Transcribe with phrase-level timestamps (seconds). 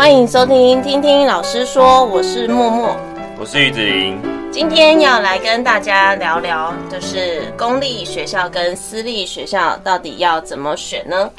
[0.00, 2.96] 欢迎收听，听听老师说，我是默默，
[3.38, 4.18] 我是玉子莹。
[4.50, 11.30] 今天要来跟大家聊聊，就是公立学校跟私立学校到底要怎么选呢？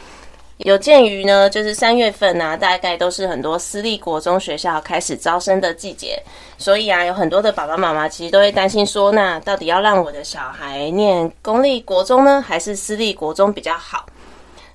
[0.58, 6.22] 有鉴于呢，就是三月份呢、啊，大概都是很多私立国中学校开始招生的季节，
[6.60, 14.06] 所以啊，有很多的爸爸妈妈其实都会担心说，那到底要让我的小孩念公立国中呢，还是私立国中比较好？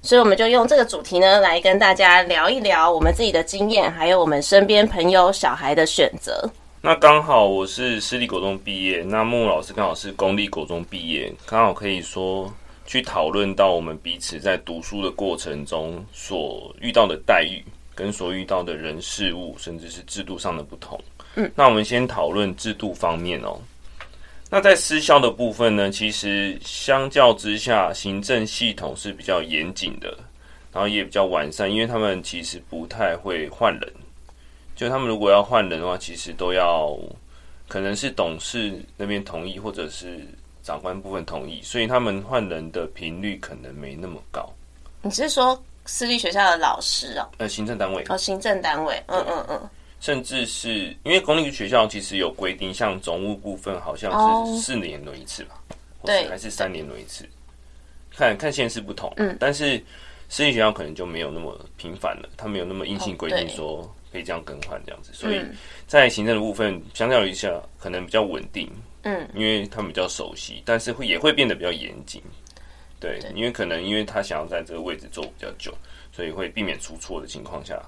[0.06, 6.48] 所以我们就用这个主题呢，来跟大家聊一聊我们自己的经验，还有我们身边朋友小孩的选择。
[6.80, 12.48] 那刚好我是私立国中毕业，那木木老师刚好是公立国中毕业，刚好可以说
[12.87, 17.60] 去讨论到我们彼此在读书的过程中所遇到的待遇，
[17.93, 20.96] 跟所遇到的人事物，甚至是制度上的不同。
[21.34, 23.59] 嗯，那我们先讨论制度方面哦。
[24.49, 30.16] 那在私校的部分呢，其实相较之下，行政系统是比较严谨的，
[30.73, 33.93] 然后也比较完善，因为他们其实不太会换人。
[34.77, 36.97] 就他们如果要换人的话，其实都要
[37.66, 40.21] 可能是董事那边同意，或者是
[40.63, 44.49] 长官部分同意，所以他们换人的频率可能没那么高。
[45.03, 47.27] 你是说私立学校的老师哦？
[47.38, 49.71] 呃，行政单位哦，行政单位，嗯嗯嗯。
[50.07, 54.13] 甚至是因为公立学校其实有规定，像总务部分好像
[54.46, 55.60] 是四年轮一次吧，
[56.04, 57.29] 对、oh，还是三年轮一次，
[58.13, 59.13] 看看县市不同。
[59.16, 59.82] 嗯，但是
[60.29, 65.41] 私立学校可能就没有那么频繁了，它没有那么硬性规定说可以这样更换这样子，所以
[65.88, 68.70] 在行政的部分相较一下可能比较稳定。
[69.03, 72.22] 嗯，因为他们比较熟悉，但是会也会变得比较严谨。
[73.00, 75.76] 对，因为可能因为他想要在这个位置做比较久，
[76.12, 77.82] 所以会避免出错的情况下。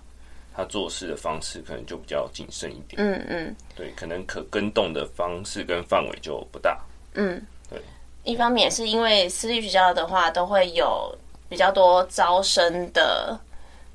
[0.58, 6.76] 他做事的方式可能就比较谨慎一点，嗯嗯，对，可能可跟动的方式跟范围就不大，
[7.14, 7.80] 嗯，对。
[8.24, 11.16] 一方面是因为私立学校的话，都会有
[11.48, 13.38] 比较多招生的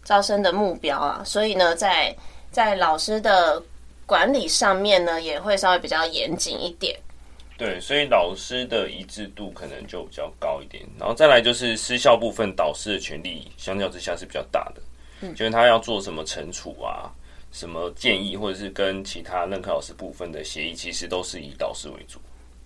[0.05, 2.15] 招生的目标啊，所以呢，在
[2.49, 3.61] 在老师的
[4.05, 6.98] 管理上面呢，也会稍微比较严谨一点。
[7.58, 14.82] 对，所以老师的一致度可能就比较高一点，然后再来就是私校部分，导师的权力相较之下是比较大的。
[15.35, 17.11] 就是他要做什么惩处啊，
[17.51, 22.19] 什么建议，或者是跟其他任课老师部分的协议，其实都是以导师为主。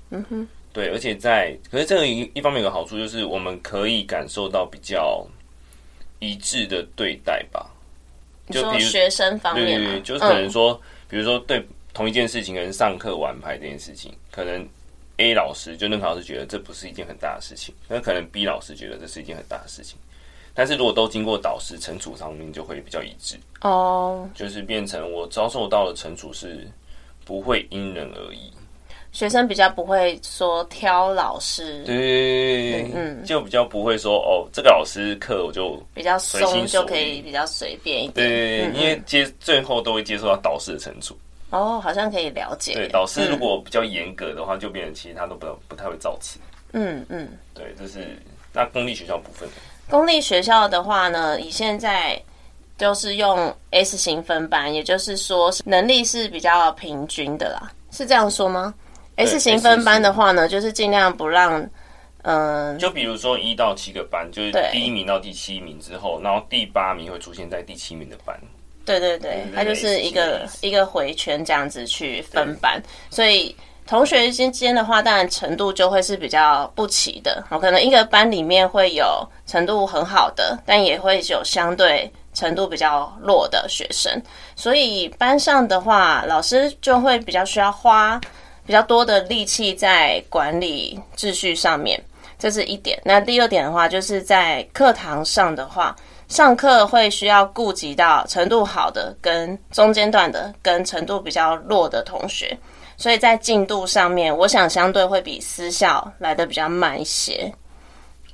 [0.09, 5.25] 嗯哼，对，而且在可是这个一一方面有个好处，就是我们可以感受到比较
[6.19, 7.69] 一致的对待吧。
[8.49, 11.61] 就比如学生方面，对对，就是可能说，比如说对
[11.93, 14.65] 同一件事情，可能上课玩牌这件事情，可能
[15.17, 19.97] A 老师就任课老师觉得这不是一件很大的事情，那可能 B 老师觉得这是一件很大的事情。
[20.57, 24.35] 但是如果都经过导师惩处上面，就会比较一致哦，oh.
[24.35, 26.67] 就是变成我遭受到的惩处是
[27.23, 28.51] 不会因人而异，
[29.11, 41.15] 学生比较不会说挑老师，对，嗯，就比较不会说哦，这个老师课我就比较松就可以比较随便一点，对，嗯嗯，因为接最后都会接受到导师的惩处。
[41.51, 42.73] 哦，oh, 好像可以了解。
[42.73, 46.39] 对，导师如果比较严格的话，嗯、就变成其他都不不太会造次。
[46.73, 48.19] 嗯嗯，对，这是
[48.51, 49.47] 那公立学校部分。
[49.89, 52.21] 公立学校的话呢，以现在
[52.77, 58.73] 就是用 S 型分班，也就是说能力是比较平均的啦，是这样说吗
[59.15, 61.61] ？S 型分班的话呢，就是尽量不让，
[62.23, 68.37] 嗯、呃，就比如说一到七个班，就是第一名到第七名之后，然后第八名会出现在第七名的班。
[68.85, 73.55] 对对对，它就是一个一个回圈这样子去分班，所以。
[73.87, 77.41] 同学之间的话，当然程度就会是比较不齐的。
[77.49, 84.21] 我可能一个班里面会有程度很好的，但也会有相对程度比较弱的学生。
[84.57, 88.19] 所以班上的话，老师就会比较需要花
[88.65, 92.03] 比较多的力气在管理秩序上面，
[92.37, 93.01] 这是一点。
[93.05, 95.95] 那第二点的话，就是在课堂上的话，
[96.27, 102.57] 上课会需要顾及到程度好的跟中间段的，跟程度比较弱的同学。
[102.97, 107.53] 所以在进度上面，我想相对会比私校来的比较慢一些。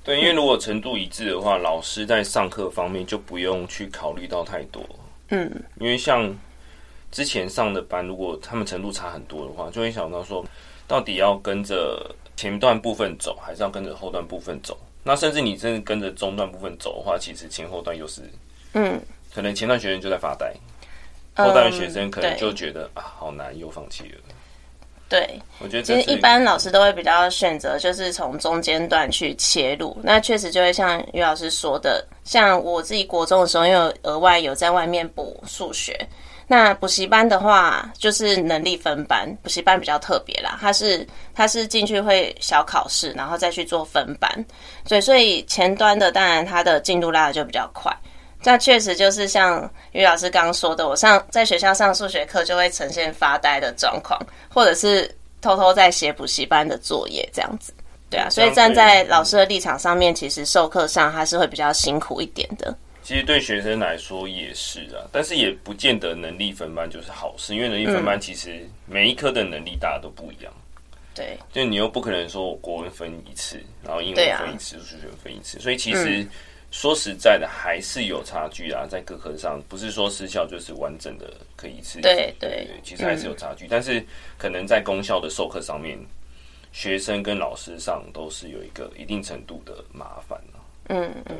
[0.03, 4.81] 对，因为如果程度一致的话，嗯、老师在上课方面就不用去考虑到太多。
[5.29, 5.49] 嗯，
[5.79, 6.33] 因为像
[7.11, 10.45] 之前上的班，如果他们程度差很多的话，就会想到说，
[10.87, 14.77] 到底要跟着前段部分走，还是要跟着后段部分走？
[15.03, 18.21] 那甚至你真的跟着中段部分走的话，其实前后段又是，
[18.73, 19.01] 嗯，
[19.33, 20.53] 可能前段学生就在发呆，
[21.35, 24.19] 后段的学生可能就觉得、嗯、啊，好难，又放弃了。
[25.09, 29.95] 对，我觉得其实一般老师都会比较选择，就是从中间段去切入。
[30.01, 35.95] 那确实就会像于老师说的，像我自己国中的时候，因为额外有在外面补数学。
[36.47, 44.29] 那补习班的话，就是能力分班，补习班比较特别啦，它是它是进去会小考试，然后再去做分班。
[44.85, 47.95] 所以所以前端的当然它的进度拉的就比较快。
[48.45, 54.19] 那确实就是像于老师刚刚说的，我上在学校上数学课就会呈现发呆的状况，
[54.49, 55.09] 或者是
[55.41, 57.73] 偷偷在写补习班的作业这样子。
[58.09, 62.75] 对啊，所以站在老师的立场上面，其实授课上还是会比较辛苦一点的。
[63.01, 70.53] 其实对学生来说也是啊，但是也不见得能力分班就是好事，因为能力分班其实每一科的能力大家都不一样。
[71.15, 76.27] 对，就你又不可能说我国文分一次，然后英文分一次，数学分一次，所以其实。
[76.73, 82.01] 说实在的，还是有差距啊，在各科上，不是说私校就是完整的可以一次。
[82.01, 84.03] 对对，其实还是有差距，嗯、但是
[84.39, 85.95] 可能在公校的授课上面，
[86.71, 90.57] 学生跟老师上都是有一个一定程度的麻烦、啊、
[90.89, 91.37] 嗯嗯。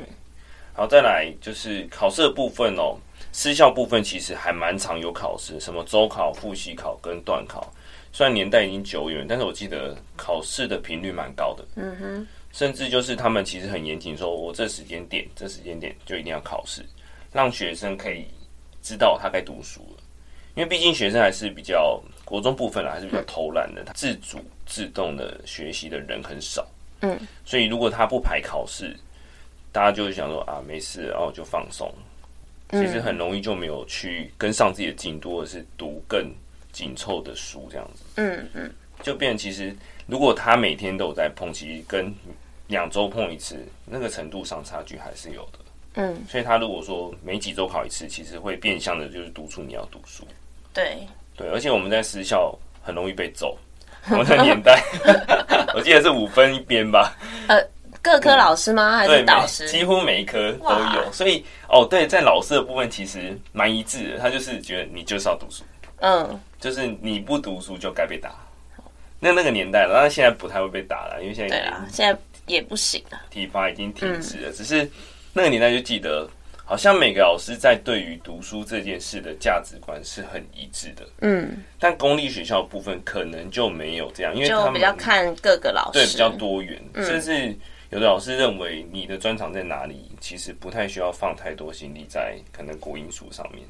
[0.72, 2.96] 好，再来就是考试的部分哦。
[3.32, 7.72] 私校部分其实还蛮常有考试，什么周考、复习考跟段考。
[8.12, 11.64] 虽然年代已经久远，但是我记得考试的频率蛮高的。
[11.74, 12.26] 嗯哼。
[12.54, 16.86] 甚至就是他们其实很严谨，说我这时间点、这时间点就一定要考试，
[17.32, 18.24] 让学生可以
[18.80, 20.02] 知道他该读书了。
[20.54, 26.64] 因为毕竟学生还是比较国中部分还是比较偷懒的，他自主自动的学习的人很少。
[27.00, 28.96] 嗯，所以如果他不排考试，
[29.72, 31.92] 大家就会想说啊，没事，然后就放松。
[32.70, 36.32] 其实很容易就没有去跟上自己的进度，或者是读更
[36.70, 38.04] 紧凑的书这样子。
[38.14, 38.72] 嗯嗯，
[39.02, 39.74] 就变成其实
[40.06, 42.14] 如果他每天都有在碰，其实跟
[42.66, 45.58] 两周碰一次，那个程度上差距还是有的。
[45.96, 50.26] 嗯，所以他如果说每几周考一次，其实会变相的就是督促你要读书。
[50.72, 51.06] 对
[51.36, 52.52] 对，而且我们在私校
[52.82, 53.56] 很容易被揍。
[54.10, 54.82] 我们的年代，
[55.72, 57.16] 我记得是五分一边吧。
[57.48, 57.56] 呃，
[58.02, 58.96] 各科老师吗？
[58.98, 59.68] 还是导师？
[59.68, 61.12] 几乎每一科都有。
[61.12, 65.62] 所以哦，对，在老师的部分其实蛮一致的，他就是觉得你就是要读书。
[66.00, 68.34] 嗯，就是你不读书就该被打。
[69.20, 72.20] 那那个年代了，但是现在不太会被打了，因为现在对啊，现在。
[72.46, 74.50] 也不行啊，体罚已经停止了。
[74.50, 74.88] 嗯、只是
[75.32, 76.28] 那个年代就记得，
[76.64, 81.06] 好像每个老师在对于读书这件事的价值观是很一致的。
[81.20, 87.56] 嗯，但公立学校的部分可能就没有这样，因为他们比较看各个老师，对，比较多元，嗯、甚至
[87.90, 93.62] 有的老师认为你的专长在哪里，其实不太需要放太多心力在可能国英数上面。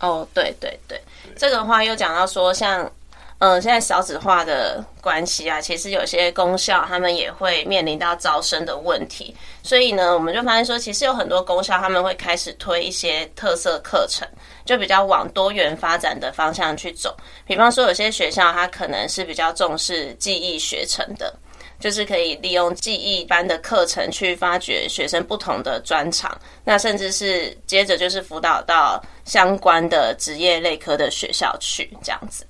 [0.00, 2.90] 哦，对对对，对这个话又讲到说像。
[3.38, 14.26] 嗯，现在少子化的关系啊，其实有些公校他们也会面临到招生的问题，所以呢，我们就发现说，其实有很多公校他们会开始推一些特色课程，
[14.64, 17.14] 就比较往多元发展的方向去走。
[17.44, 21.34] 比方说，有些学校它可能是比较重视记忆学程的，
[21.78, 26.34] 就是可以利用记忆班的课程去发掘学生不同的专长，
[26.64, 32.46] 那甚至是接着就是辅导到相关的职业类科的学校去这样子。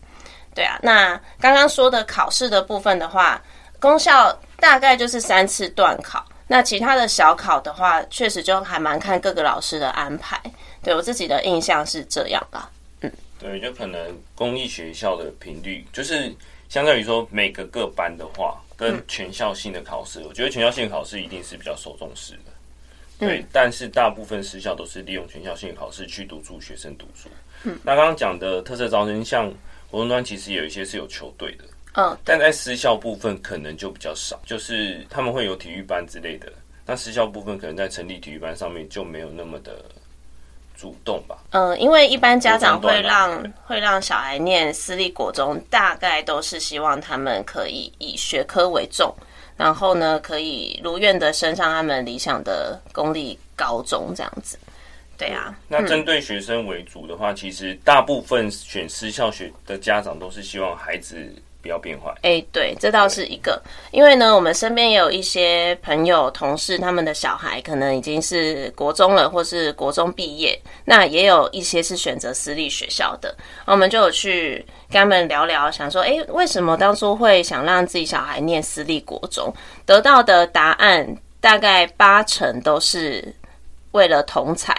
[0.57, 3.43] 对啊，那刚刚说的考试的部分的话，
[3.79, 10.41] 公校大概就是三次段考，那其他的小考的话，确实就还蛮看各个老师的安排。
[10.83, 12.71] 对，我自己的印象是这样吧。
[13.03, 16.35] 嗯，对，就可能公立学校的频率，就是
[16.71, 23.27] 相当于说每个各班的话，跟全校性的考试，嗯、我觉得全校性的考试一定是比较受重视的。
[23.27, 27.29] 对，嗯、但是大部分私校都是利用全校性的考试去督促学生读书。
[27.65, 29.53] 嗯，那刚刚讲的特色招生，像。
[29.97, 31.65] 国中端其实有一些是有球队的，
[31.95, 36.53] 嗯，但在私校部分可能就比较少，就是他们会有体育班之类的。
[36.85, 39.83] 那私校部分可能在成立体育班上面就没有那么的
[40.77, 41.39] 主动吧。
[41.53, 49.11] 嗯，因为一般家长会让会让小孩念私立国中，大概都是希望他们可以以学科为重，
[49.57, 54.59] 然后呢可以如愿的升上他们理想的公立高中这样子。
[55.19, 61.17] 对啊，那针对学生为主的话，嗯、其实大部分选私校学的家长都是希望孩子
[61.63, 62.11] 不要变坏。
[62.23, 73.35] 哎、欸，对，这倒是一个，因为呢，我们身边也有一些朋友、同事，他们的小孩可能已经是国中了，或是国中毕业，那也有一些是选择私立学校的。
[73.65, 79.53] 我们就有去跟他们聊聊，想说，哎、欸，为什么当初会想让自己小孩念私立国中？
[79.85, 83.35] 得到的答案大概八成都是
[83.93, 84.73] 为了同侪。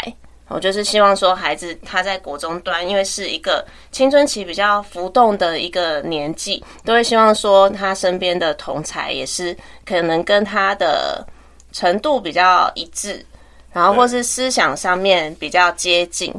[0.50, 11.26] 我就是希望说，孩子他在国中端，因为是一个青春期比较浮动的一个年纪，都会希望说他身边的同才也是可能跟他的
[11.74, 13.26] 程度比较一致，
[13.74, 16.34] 然后或是思想上面比较接近。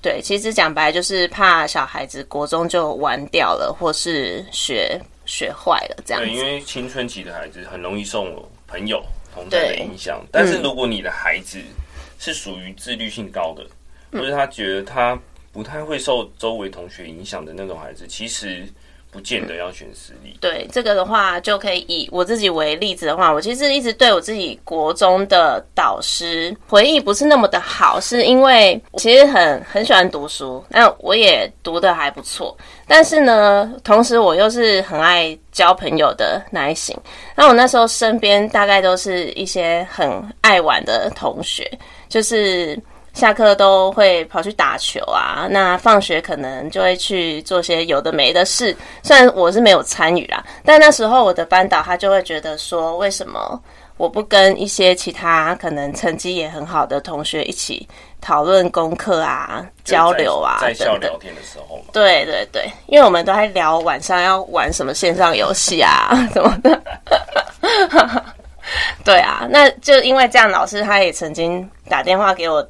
[0.00, 6.28] 对，其实讲白就是怕小孩子国中就玩掉了，或是学学坏了这样子。
[6.28, 8.26] 对，因为青春期的孩子很容易受
[8.66, 9.00] 朋友
[9.32, 11.60] 同在的影响，但是如果你的孩子，
[12.22, 13.66] 是属于自律性高的，
[14.12, 15.18] 或者他觉得他
[15.50, 18.64] 不太会受周围同学影响的那种孩子，其实
[19.10, 20.38] 不见得要选私立。
[20.40, 36.96] 对，这个的话就可以以我自己为例子的话，我其实一直对我自己国中的导师回忆不是那么的好，是因为我其实很很喜欢读书，那我也读的还不错，但是呢，同时我又是很爱交朋友的那一型。
[37.34, 41.70] 那我那时候身边大概都是一些很爱玩的同学，
[42.12, 42.78] 就是。
[43.14, 48.74] 下课都会跑去打球啊，那放学可能就会去做些有的没的事。
[49.02, 53.62] 虽然我是没有参与啦，但那时候我的班导他就会觉得说，为什么
[53.98, 57.86] 我不跟一些其他可能成绩也很好的同学一起
[58.18, 61.82] 讨论功课啊、交流啊在，校聊天的时候嘛。
[61.92, 66.82] 对对对，因为我们都在聊晚上要玩什么线上游戏啊什么的。
[69.04, 72.66] 对啊，那就因为这样，老师他也曾经打电话给我。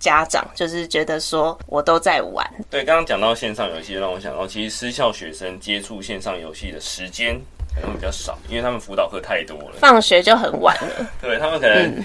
[0.00, 2.46] 家长就是觉得说我都在玩。
[2.68, 7.40] 对，刚刚讲到线上游戏，让我想到其实私校学生接触线上游戏的时间
[7.74, 11.10] 可能比较少，因为他们辅导课太多了，放学就很晚了。
[11.22, 12.04] 对，他们可能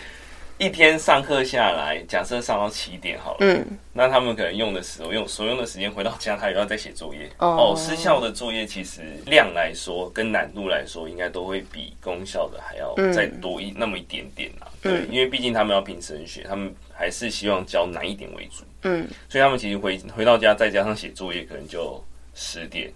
[0.59, 7.29] 一天上课下来，假设上到七点好了，嗯，那他们可能用的时候用所用的时间回到家，他也要再写作业。
[7.39, 14.67] 哦，私校的作业其实量来说跟难度来说，应该都会比公校的还要再多一那么一点点啦。
[14.81, 16.71] 对，因为毕竟他们要拼升学，他们。
[16.99, 22.03] 还是希望教难一点为主，嗯，所以他们其实回回到家再加上写作业，可能就
[22.35, 22.91] 十点、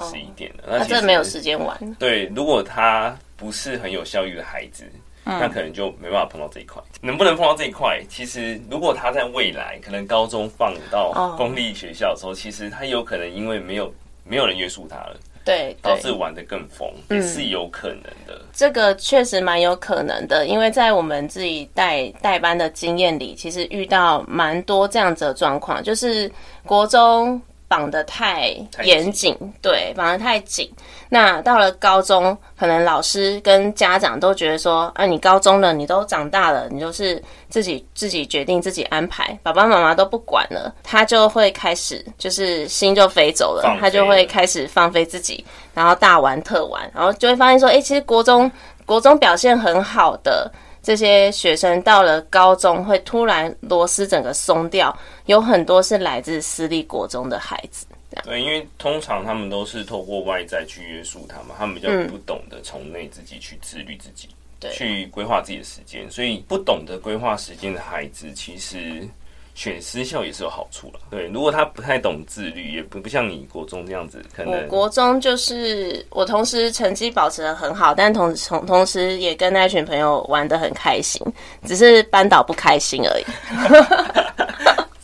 [0.00, 0.78] 十一点了。
[0.78, 1.78] 那真的没有时间玩。
[1.98, 4.90] 对，如果他不是很有效率的孩子，
[5.24, 6.82] 那可能就没办法碰到这一块。
[7.00, 8.00] 能不能碰到这一块？
[8.08, 13.92] 其实如果他在未来可能高中放到公立学校的时候，其实他有可能因为没有
[14.24, 15.16] 没有人约束他了。
[15.44, 18.34] 对，导致玩的更疯，也是有可能的。
[18.34, 26.30] 嗯、这个确实蛮有可能的，因为在我们自己带带班的经验里，其实遇到蛮多这样子的状况，就是
[26.64, 27.40] 国中。
[27.66, 30.70] 绑得太严谨，对，绑得太紧。
[31.08, 48.50] 那到了高中，可能老师跟家长都觉得说：“啊，你高中了，你都长大了，你就是自己自己决定，自己安排，爸爸妈妈都不管了。”他就会开始，就是心就飞走了，他就会开始放飞自己，然后大玩特玩，然后就会发现说：“哎，其实国中
[48.84, 50.50] 国中表现很好的。”
[50.84, 57.86] 这些学生到了高中会突然螺丝整个松掉，有很多是来自私立国中的孩子。
[58.24, 64.28] 对，因为通常他们都是透过外在去约束他们，他们比较不懂得从内自己去自律自己，
[64.60, 66.08] 对，去规划自己的时间。
[66.10, 69.08] 所以不懂得规划时间的孩子，其实。
[69.54, 71.28] 选私校也是有好处了，对。
[71.28, 81.24] 如果他不太懂自律，也不不像你国中这样子，可能我国中就是我同时成绩保持的很好，但同同同时也跟那群朋友玩的很开心，
[81.64, 83.24] 只是班导不开心而已。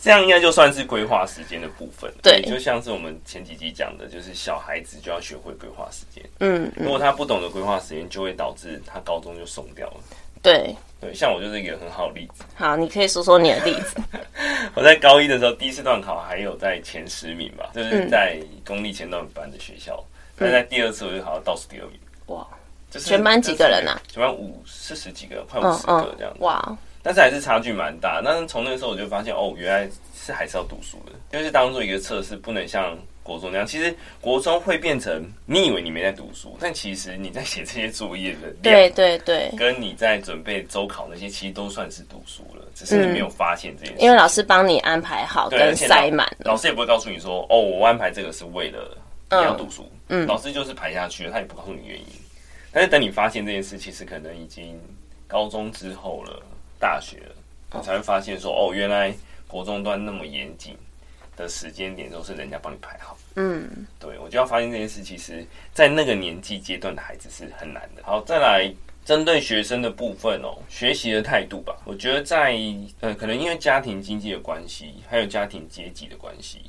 [0.03, 2.11] 这样应该就算是规划时间的部分。
[2.23, 6.27] 对，就像是我们前几集讲的，就是小孩子就要学会规划时间。
[6.39, 9.97] 嗯，如果他不懂得规划时间，就会导致他高中就松掉了。
[10.41, 10.75] 对。
[10.99, 12.43] 对，像我就是一个很好的例子。
[12.55, 13.95] 好，你可以说说你的例子。
[14.75, 20.03] 我在高一的时候，第一次段考还有在前十名吧，就是在公立前段班的学校。
[20.37, 21.99] 但、嗯、在第二次，我就考到倒数第二名。
[22.27, 22.45] 哇！
[22.91, 23.99] 就是全班几个人啊？
[24.07, 26.37] 全班五四十几个，快五十个这样子。
[26.37, 26.77] 嗯嗯、哇！
[27.01, 28.21] 但是还是差距蛮大。
[28.23, 32.95] 但是从那个时候我就发现，哦，原来是还是要读书的，就是当做一个测试，不能像。
[33.23, 39.17] 国中那样，其实国中会变成你以为你没在读书，但其实你在写这些作业的量，对对。
[39.19, 44.01] 对，跟你在准备周考那些，其实都算是读书了，只是你没有发现这件事。
[44.01, 48.97] 因为老师帮你安排好，跟塞满，老师也不会告诉你说，哦，我安排这个是为了
[49.29, 52.05] 你要读书，嗯，老师就是排下去了，他也不告诉你原因。
[52.71, 54.79] 但是等你发现这件事，其实可能已经
[55.27, 56.41] 高中之后了，
[56.79, 57.35] 大学了，
[57.73, 59.13] 你才会发现说，哦，原来
[59.47, 60.75] 国中段那么严谨。
[61.41, 63.67] 的时间点都是人家帮你排好，嗯，
[63.99, 68.03] 对，我就要发现这件事，其实，在那个年纪阶段的孩子是很难的。
[68.03, 68.71] 好，再来
[69.03, 72.55] 针对学生的部分哦，学习的态度吧，我觉得在
[72.99, 76.61] 呃，可能因为家庭经济的关系，还有家庭阶级的关系，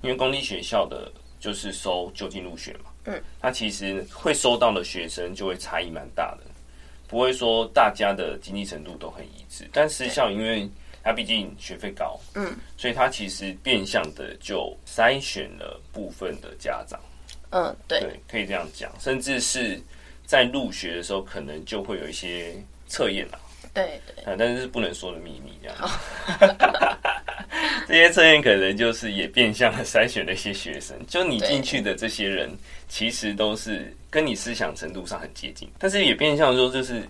[0.00, 6.44] 因为公立学校的就是收就近入学嘛，嗯，他其实会收到的学生就会差异蛮大的，
[7.06, 10.68] 不会说大家的经济程度都很一致，但私校因为。
[11.04, 16.98] 他毕竟学费高，嗯，所以他其实变相的就筛选了部分的家长，
[17.50, 19.78] 嗯，对，对，可以这样讲，甚至是
[20.24, 22.54] 在入学的时候，可能就会有一些
[22.88, 23.38] 测验啦，
[23.74, 25.76] 对对，啊，但是是不能说的秘密，这样，
[27.86, 32.50] 这些测验可能就是也变相的筛选了一些学生，就你进去的这些人，
[32.88, 37.02] 其实都是跟你思想程度上很接近，但是也变相说，就是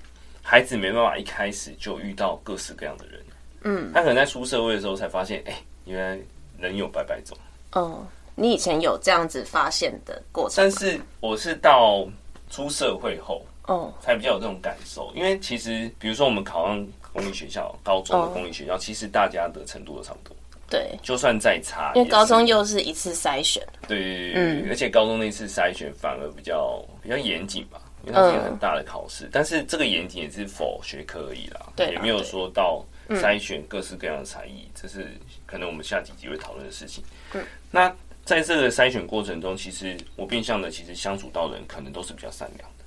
[0.42, 3.20] 孩子没办法一开始就遇到各式各样的人。
[3.64, 6.18] 嗯，他可能在出社会的时候才发现，哎、欸，原来
[6.58, 7.36] 人有百百种。
[7.72, 10.62] 哦，你以前有这样子发现的过程？
[10.62, 12.06] 但是我是到
[12.50, 15.12] 出社会后，哦，才比较有这种感受。
[15.14, 20.36] 因为其实，比如说我们考上公立学校，高中的公立学校，其实大家的程度都差不多。
[20.70, 23.62] 对，就算再差，因为高中又是一次筛选。
[23.86, 29.28] 对对对，嗯，而且高中那次筛选反而比较比较严谨吧，因为它是一个很大的考试。
[29.30, 35.08] 但是这个严谨也是 for 学科而已啦，对，也没有说到筛选各式各样的才艺，这是
[35.46, 37.02] 可能我们下几集会讨论的事情。
[37.32, 37.94] 嗯，那
[38.24, 42.84] 在这个筛选过程中，其实我变相的其实相处到的人可能都是比较善良的。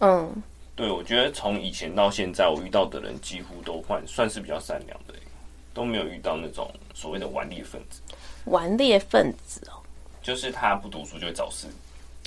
[0.00, 0.42] 嗯，
[0.76, 5.14] 对，我觉得从以前到现在，我遇到的人几乎都算算是比较善良的。
[5.72, 8.00] 都没有遇到那种所谓的顽劣分子。
[8.44, 9.82] 顽劣分子哦，
[10.22, 11.66] 就是他不读书就会找事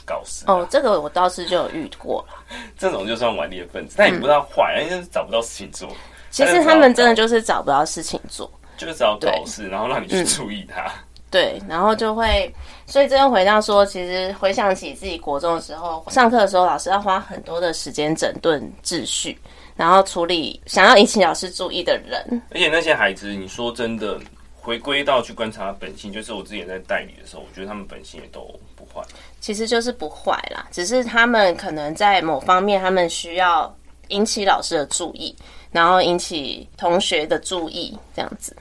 [0.06, 0.44] 搞事。
[0.48, 2.46] 哦，这个我倒是就有遇过了。
[2.78, 5.88] 这种就算顽劣分子，但也不知道坏，因为找不到事情做。
[6.30, 10.92] 其实他们真的就是找不到事情做，就是只要搞事，然后让你去注意他。
[11.30, 12.54] 对，然后就会，
[12.86, 19.38] 所以这又回到说，其实回想起自己国中的时候，上课的时候，老师要花很多的时间整顿秩序。
[19.76, 24.20] 然后处理想要引起老师注意的人，而且那些孩子，你说真的，
[24.56, 28.42] 回归到去观察本性，就是我之前在代理的时候，我觉得他们本性也都
[28.76, 29.06] 不坏，
[29.40, 33.72] 其实就是不坏啦，只是他们可能在某方面，他们需要
[34.08, 35.36] 引起老师的注意，
[35.78, 38.56] 然后引起同学的注意，这样子，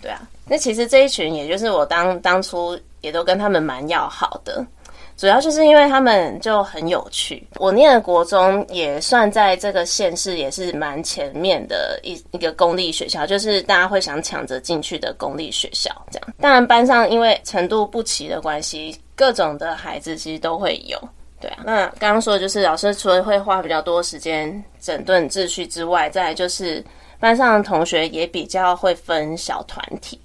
[0.00, 4.64] 对啊，那其实这一群，也就是我当当初也都跟他们蛮要好的。
[5.18, 7.46] 主要就是因为他们就很有趣。
[7.56, 15.90] 我念的国中也算在这个县市也是蛮前面的一一个公立学校，就是大家会想抢着进去的公立学校。
[16.10, 20.98] 这样，当然班上因为程度不齐的关系，各种的孩子其实都会有。
[21.40, 26.82] 对啊，那刚刚说的就是老师除了会花比较多时间整顿秩序之外，再来就是
[27.20, 30.18] 班上的同学也比较会分小团体。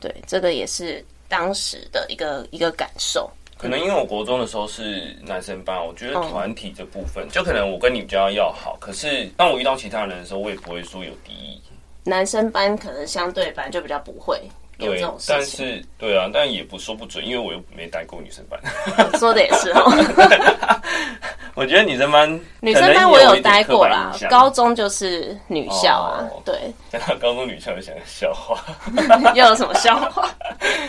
[0.00, 3.30] 对，这个也是当时的一个一个感受。
[3.56, 8.76] 可能因为我国中的时候是男生班，我觉得团体这部分，就可能我跟你比较要好。
[8.80, 11.60] 可是当我遇到其他人的时候，我也不会说有敌意。
[12.02, 14.38] 男生班可能相对班就比较不会
[14.78, 15.34] 有这种事情。
[15.36, 18.58] 但是对啊，但也不说不准，因为我又没待过女生班。
[19.18, 20.80] 说的也是哦。
[21.54, 26.26] 我觉得女生班，女生班我有待过啦，高中就是女校啊。
[26.28, 28.58] 哦、对，讲 到高中女校，我想笑话。
[29.34, 30.28] 又有什么笑话？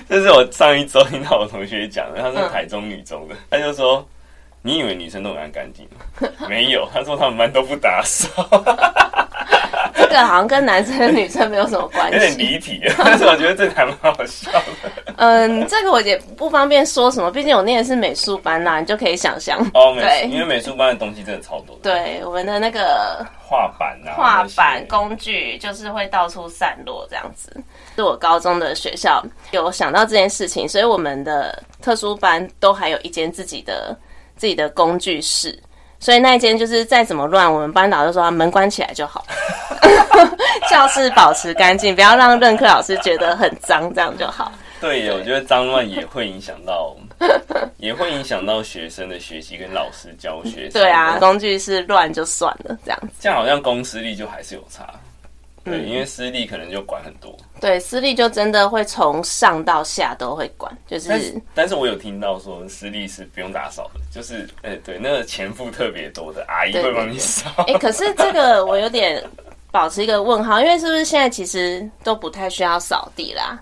[0.09, 4.03] 这是我上一周听到我同学讲的，他是台中女中的，嗯、他就说
[4.63, 6.27] ：“你以为女生都很干净吗？
[6.49, 8.27] 没有，他说他们班都不打扫。”
[9.95, 12.81] 这个好像跟男生女生没有什么关系，有点离题。
[12.97, 14.65] 但是我觉得这还蛮好笑的。
[15.17, 19.57] 嗯，这个我也不方便说什么，毕竟我念的是美术班啦，你就可以想象。
[19.73, 21.81] 哦，美术，因为美术班的东西真的超多的。
[21.83, 27.55] 对，我们的那个画板啊，画板工具就是会到处散落这样子。
[27.95, 33.97] 是我高中的学校有想到这件事情，所以我们的特殊班都还有一间自己的
[34.35, 35.57] 自己的工具室。
[35.99, 39.25] 所以那一间就是再怎么乱，我们班导就说门关起来就好，
[40.69, 44.51] 教室保持干净，不要让任课老师觉得很脏，这样就好。
[44.81, 46.95] 对，对我觉得脏乱也会影响到，
[47.77, 50.69] 也会影响到学生的学习跟老师教学。
[50.69, 53.07] 对啊，工具是乱就算了，这样子。
[53.19, 54.87] 这样好像公私力就还是有差。
[55.65, 57.35] 对，因为私立可能就管很多。
[57.59, 61.09] 对，私立就真的会从上到下都会管，就是。
[61.09, 67.49] 但是，但是我有听到说私立是不用打扫的，就是，哎、欸，对，那个钱付特别多的阿姨会帮你扫。
[67.67, 69.21] 哎、欸，可是这个我有点
[69.71, 73.59] 保持一个问号，因为是不是现在其实都不太需要扫地啦？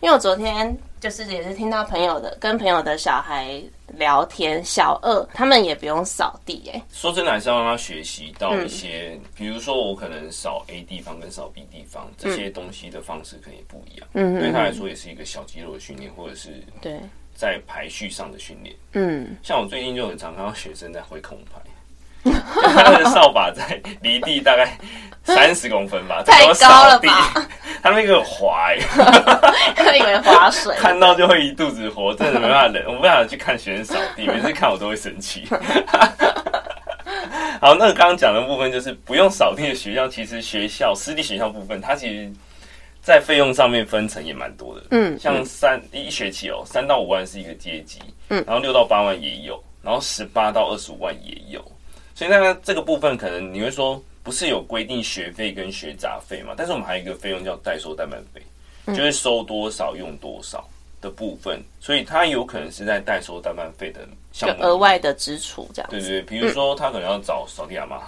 [0.00, 0.76] 因为我昨天。
[1.02, 6.80] 就是也是听到朋友的跟朋友的小孩聊天，小二他们也不用扫地哎。
[6.92, 14.06] 说真的，还是要让他学习到一些，嗯、比如说我可能扫 A 地方跟扫 B 地方这些东西的方式可能也不一样。
[14.12, 17.00] 嗯，对他来说也是一个小肌肉的训练，或者是对
[17.34, 18.72] 在排序上的训练。
[18.92, 21.60] 嗯，像我最近就很常看到学生在挥空拍。
[22.24, 24.76] 他的扫把在离地大概
[25.24, 27.34] 三十公分吧， 太高了吧？
[27.82, 28.68] 他那个滑，
[29.74, 35.46] 他以为滑水，看到就会一肚子火，真的没办法忍， 我没办法去看学生扫地，每次看我都会生气。
[37.60, 42.30] 好，那个刚刚讲的部分就是不用扫地的学校，其实学校私立学校部分，它其实，
[43.02, 44.82] 在费用上面分成也蛮多的。
[44.90, 51.60] 嗯，像三一学期哦，三到五万是一个阶级，嗯，然后六到八万也有，然后十八到二十五万也有。
[52.14, 56.54] 所以那这个部分可能你会说不是有规定学费跟学杂费嘛？
[56.56, 58.42] 但是我们还有一个费用叫代收代办费，
[58.94, 60.68] 就是收多少用多少
[61.00, 65.90] 的部分，所以它有可能是在代收代办费的项目额外的支出这样。
[65.90, 68.00] 对对对，比如说他可能要找扫地阿妈，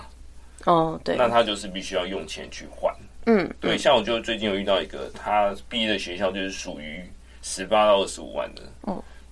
[0.66, 2.94] 哦对，那他就是必须要用钱去换。
[3.26, 7.02] 嗯，对，像我就最近有遇到一个，他毕业的学校就是属于
[7.42, 8.62] 十八到二十五万的，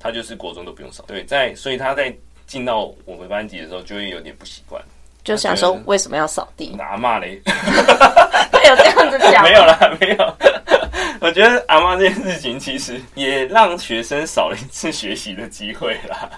[0.01, 1.05] 他就是国中都不用扫。
[1.07, 2.13] 对，在所以他在
[2.53, 4.83] 进到我们班级的时候，就会有点不习惯，
[5.25, 6.77] 就想说为什么要扫地？
[6.79, 7.41] 阿妈嘞，
[8.53, 9.43] 会有这样子讲？
[9.43, 10.37] 没有啦， 没有。
[11.19, 16.29] 我觉得阿妈这件事情其实也让学生少了一次学习的机会啦，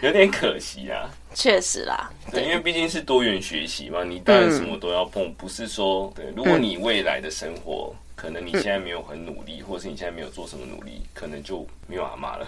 [0.00, 1.10] 有点可惜啊。
[1.34, 6.24] 确实啦，对，因为毕竟是多元学习嘛，你当然什么都要碰，嗯、不是说对。
[6.34, 12.46] 如果你未来的生活，嗯、可能你现在没有很努力，或者是你现在没有做什么努力，可能就没有阿妈了，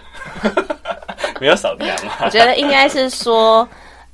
[1.41, 2.25] 没有扫地阿嬷。
[2.25, 3.67] 我觉得应该是说。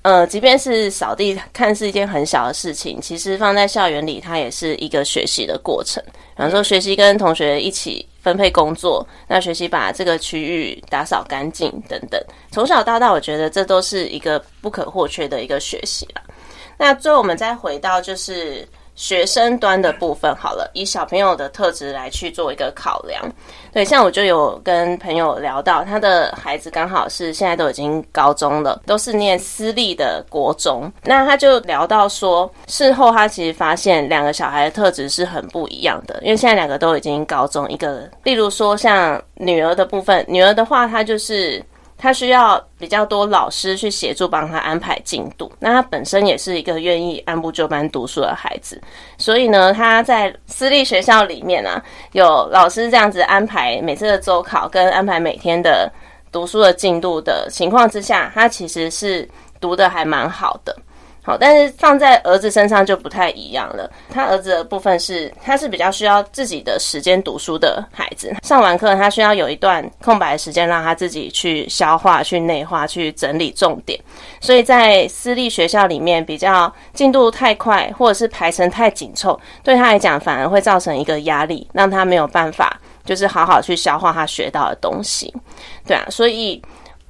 [0.03, 6.03] 呃，即便是扫地看似一件很小的事情，其实放在校园里，它也是一个学习的过程。
[6.35, 12.19] 比方说，学习跟同学一起分配工作，那学习把这个区域打扫干净等等。
[12.51, 16.21] 从小到大，我觉得这都是一个不可或缺的一个学习了。
[16.79, 18.67] 那最后，我们再回到就是。
[19.01, 23.19] 学生端的部分好了，以小朋友的特质来去做一个考量。
[23.73, 30.91] 对，像我就有跟朋友聊到，他的孩子刚好是现在都已经高中了，都是念私立的国中。
[31.03, 41.59] 那他就聊到说，事后他其实发现两个小孩的特质是很不一样的，因为现在两个都已经高中，一个，例如说像女儿的部分，女儿的话，她就是。
[42.01, 48.81] 他需要比较多老师去协助帮他安排进度，那他本身也是一个愿意按部就班读书的孩子，
[49.19, 51.79] 所以呢，他在私立学校里面啊，
[52.13, 55.91] 有老师这样子安排每次的周考跟安排每天的
[56.31, 60.75] 读书的进度的情况之下，他其实是读的还蛮好的。
[61.23, 63.87] 好，但是放在儿子身上就不太一样了。
[64.09, 68.35] 他儿子的部分是，他是比较需要自己的时间读书的孩子。
[68.41, 73.99] 上完课，他需要有一段空白的时间，让他自己去消化、去内化、去整理重点。
[74.39, 85.31] 所以在私立学校里面，比较进度太快，或者是排程太紧凑，对他来讲反而会造成一个压力，让他没有办法就是好好去消化他学到的东西。
[85.85, 86.59] 对啊，所以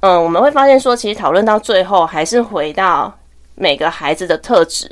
[0.02, 3.10] 嗯，我们会发现说，其实讨论到最后，还是回到。
[3.62, 4.90] 每个孩子的特质，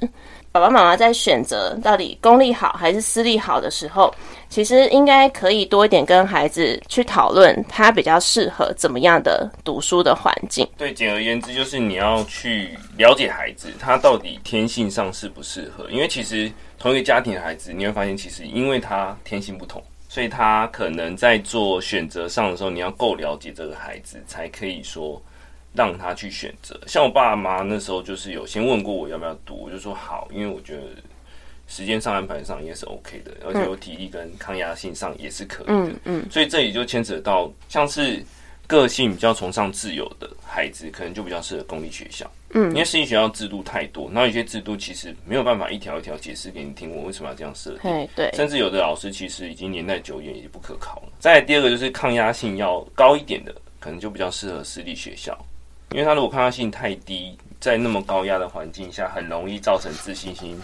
[0.52, 4.14] 爸爸妈妈在选择到底公立好还是私立好的时候，
[4.48, 10.68] 其实应该可以多一点跟孩子去讨论，他比较适合怎么样的读书的环境。
[10.78, 15.90] 对，简而言之，就是你要去了解孩子，他到底天性上适不适合。
[15.90, 25.20] 因为其实同一个家庭的孩子，你会发现，其实因为他天性不同，所以他可能在做选择上的时候，你要够了解这个孩子，才可以说。
[25.74, 30.82] 让他去选择，像我爸妈那时候就是有先问过我要不要读，我就说好，因为我觉得
[31.68, 38.24] 时间上安排上也是 OK 的，而且有体力跟抗压性上也是可以的，嗯嗯，所以这里就牵扯到像是
[38.66, 51.14] 个性比较崇尚自由的孩子，可能就比较适合公立学校，嗯，因为私立学校制度太多，那有些制度其实没有办法一条一条解释给你听，我为什么要这样设定，对，甚至有的老师其实已经年代久远，也不可考了。
[51.20, 55.38] 再来第二个就是抗压性要高一点的，可能就比较适合私立学校。
[55.92, 60.60] 因为他如果抗压性太低，在那么高压的环境下，很容易造成自信心。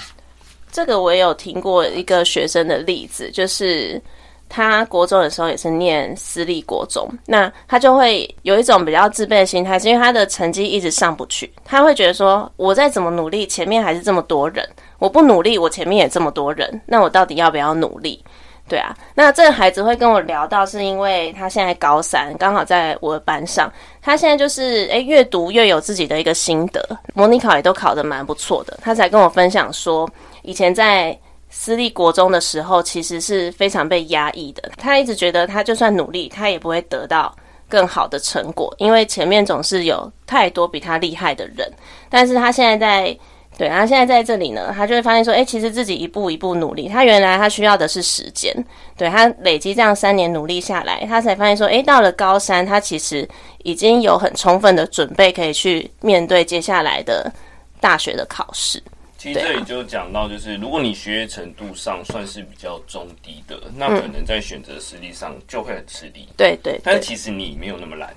[0.71, 4.01] 这个我也有听过一个学生的例子，就是
[4.47, 14.67] 他国中的时候也是念私立国中，那他就会有一种比较自卑的心态，是因为他的成绩一直上不去，他会觉得说，我再怎么努力，前面还是这么多人，
[14.99, 18.23] 我不努力，我前面也这么多人，那我到底要不要努力？
[18.67, 23.71] 对啊，那这个孩子会跟我聊到，是因为他现在高三，刚好在我的班上。
[24.01, 28.79] 他现在就是诶，越读越有自己的一个心得，模拟考也都考得蛮不错的。
[28.81, 30.09] 他才跟我分享说，
[30.41, 31.15] 以前在
[31.47, 34.71] 私立国中的时候，其实是非常被压抑的。
[34.77, 37.35] 他一直觉得，他就算努力，他也不会得到
[37.69, 41.71] 更好的成果，因为前面总是有太多比他厉害的人。
[42.09, 43.15] 但是他现在在。
[43.57, 48.53] 对，然后现在在这里呢，他就会发现说，哎，其实自己一步一步努力，他原来他需要的是时间。
[48.97, 53.25] 对，他累积这样三年努力下来，他才发现说，哎，到了高三，他其实
[53.63, 57.31] 已经有很充分的准备，可以去面对接下来的
[57.79, 58.83] 大学的考试。
[59.17, 66.27] 其实这里就讲到，就是如果你学业程度上算是比较中低的，那可能在选择实力上就会很吃力。
[66.35, 68.13] 对对，但是其实你没有那么懒。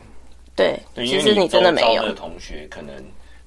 [0.57, 2.03] 对，对，其实你真的没有。
[2.03, 2.93] 的同学可能。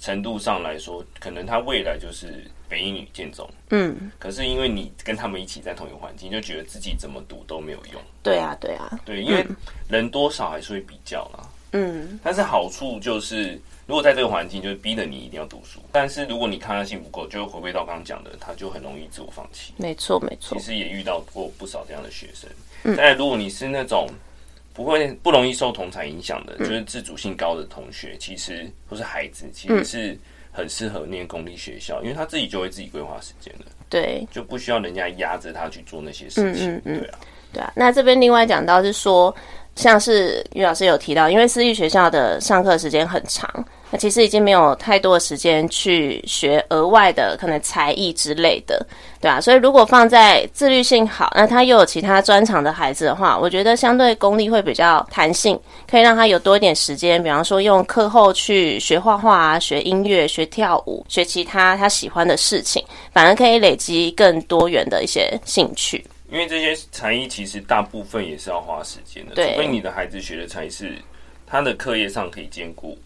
[0.01, 8.01] 程度上来说，可能他未来就是北一女建中，嗯，可是因为你跟他们一起在同一个环境，就觉得自己怎么读都没有用。
[8.23, 9.45] 对啊，对啊，对，因为
[9.87, 12.19] 人多少还是会比较啦，嗯。
[12.23, 13.51] 但是好处就是，
[13.85, 15.79] 如果在这个环境，就是逼着你一定要读书。
[15.91, 19.71] 但是如果你抗压性不够，就会回归到刚刚讲的，他就很容易自我放弃。
[19.77, 20.57] 没错，没错。
[20.57, 22.49] 其实也遇到过不少这样的学生。
[22.85, 22.95] 嗯。
[22.97, 24.07] 但如果你是那种。
[24.73, 30.17] 不会不容易受同产影响的，就是自主性高的同学，其实或是孩子，其实是
[30.51, 37.19] 很适合念公立学校，因为他自己就会自己规划时间的，对，就不需要人家压着他去做那些事情，嗯嗯嗯，对啊，
[37.53, 37.73] 对啊。
[37.75, 39.33] 那这边另外讲到是说，
[39.75, 43.49] 像是于老师有提到，因为私立学校的上课时间很长。
[43.93, 48.85] 那其实已经没有太多的时间去学额外的可能才艺之类的，
[49.19, 62.81] 对啊，所以如果放在自律性好，那他又有其他专长的孩子的话，我觉得相对功力会比较弹性，可以让他有多一点时间，比方说用课后去学画画啊、学音乐、学跳舞、学其他他喜欢的事情，
[63.11, 66.01] 反而可以累积更多元的一些兴趣。
[66.31, 70.97] 因为这些才艺其实大部分也是要花时间的，除非你的孩子学的才艺是
[71.45, 72.97] 他的课业上可以兼顾。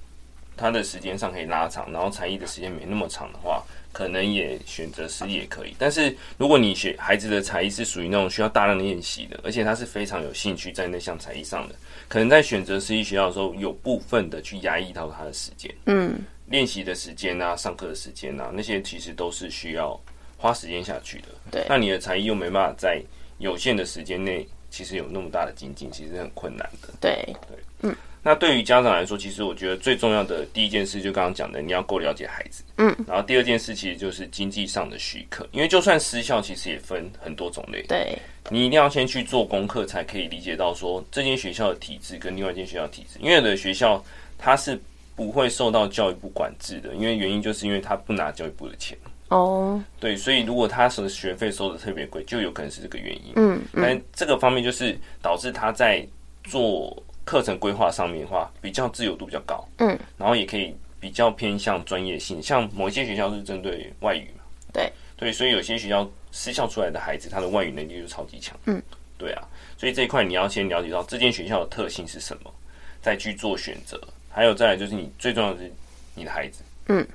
[0.57, 3.61] 他的时间上可以拉长，然后才艺的时间没那么长的话，
[3.91, 5.75] 可能也选择私立也可以。
[5.77, 11.75] 但是如果你学孩子的才艺是属于那种需要大量练习的，而且他是非常有兴趣在那项才艺上的，
[12.07, 19.99] 可能在选择私立学校的时候，有部分的去压抑到他的时间，嗯，练习的时间啊，上课的时间啊，那些其实都是需要
[20.37, 21.27] 花时间下去的。
[21.51, 23.01] 对，那你的才艺又没办法在
[23.37, 26.89] 有限的时间内，其实有那么大的精进，其实很困难的。
[26.99, 27.95] 对对，嗯。
[28.27, 32.63] 那对于家长来说，其实我觉得最重要的第一件事，就刚刚讲的，你要够了解孩子。
[32.77, 37.83] 嗯，然后第二件事，其实就是经济上的许可，因为就算私校，其实也分很多种类。
[37.83, 38.17] 对，
[38.49, 43.19] 你一定要先去做功课，才可以理解到说这间学校的体制跟另外一间学校的体制。
[43.21, 44.03] 因为有的学校
[44.39, 44.81] 它是
[45.15, 48.97] 不会受到教育部管制的，因为原因就是因为他不拿教育部的钱。
[49.29, 53.33] 哦，对，所以如果他的学费收的特别贵，就有可能是这个原因。
[53.35, 56.05] 嗯，嗯，但这个方面就是导致他在
[56.43, 57.01] 做。
[57.25, 68.79] 课程规划上面的话，比较自由度比较高，嗯，然后也可以比较偏向专业性，像某一些学校是针对外语嘛，对，对，所以有些学校私校出来的孩子，他的外语能力就超级强，嗯，
[69.17, 69.41] 对啊，
[69.75, 72.53] 所以这一块你要先了解到这间学校的特性是什么，
[73.01, 75.71] 再去做选择，还有再来就是你最重要的是
[76.13, 77.07] 你的孩子，嗯，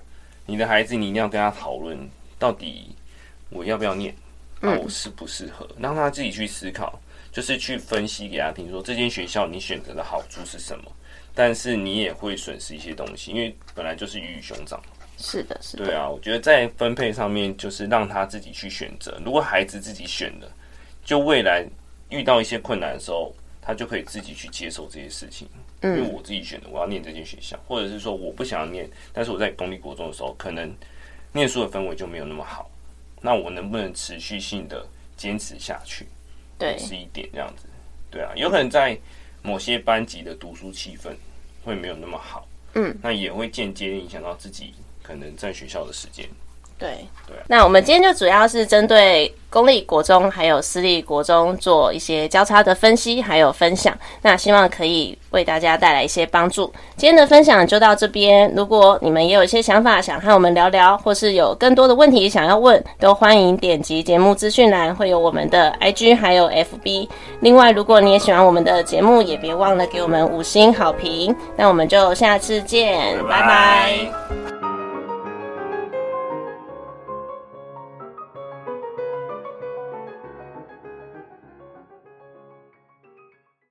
[0.50, 1.96] 你的孩子你一定要跟他讨论
[2.36, 2.94] 到底
[3.50, 4.12] 我要不要念，
[4.60, 7.00] 那我适不适合，让他自己去思考。
[7.32, 10.90] 就是去分析给他听，说这间学校你选择的好处是什么，
[11.32, 14.82] 但是你也会损失一些东西，因为本来就是鱼与熊掌。
[15.16, 15.84] 是的，是的。
[15.84, 19.16] 对啊，我觉得在分配上面，就是让他自己去选择。
[19.24, 20.50] 如果孩子自己选的，
[21.04, 21.64] 就未来
[22.08, 23.32] 遇到一些困难的时候，
[23.70, 25.46] 他就可以自己去接受这些事情。
[25.82, 30.74] 嗯，因为我自己选的，我要念这间学校，或者是说我不想要念，但是我在公立国中的时候，可能
[31.32, 32.68] 念书的氛围就没有那么好，
[33.20, 34.84] 那我能不能持续性的
[35.16, 36.04] 坚持下去？
[36.58, 37.68] 对，是一点这样子，
[38.10, 38.98] 对啊，有可能在
[39.40, 41.14] 某些班级的读书气氛
[41.62, 46.28] 会没有那么好，嗯，那也会间接影响到自己可能在学校的时间。
[46.80, 56.72] 对对，那我们今天就主要是针对公立国中还有私立国中做一些交叉的分析还有分享，那希望可以为大家带来一些帮助。
[56.96, 67.08] 今天的分享就到这边，如果你们也有一些想法想和我们聊聊，或是有更多的问题想要问，都欢迎点击节目资讯栏，会有我们的 IG 还有 FB。
[67.40, 71.36] 另外，如果你也喜欢我们的节目，也别忘了给我们五星好评。
[71.56, 73.40] 那我们就下次见，拜拜。
[73.40, 74.59] 拜拜。